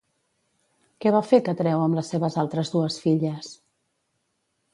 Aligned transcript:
Què 1.03 1.11
va 1.15 1.21
fer 1.31 1.39
Catreu 1.49 1.81
amb 1.83 1.99
les 1.99 2.09
seves 2.15 2.39
altres 2.45 2.73
dues 2.77 2.99
filles? 3.05 3.53